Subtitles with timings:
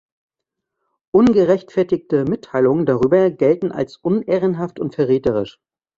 [1.11, 5.59] Ungerechtfertigte Mitteilungen darüber gelten als unehrenhaft und verräterisch.